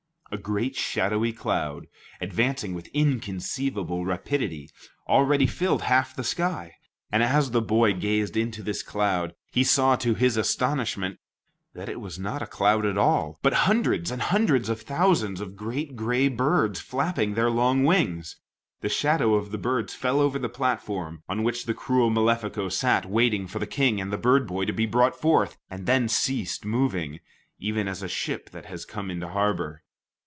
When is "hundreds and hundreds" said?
13.67-14.69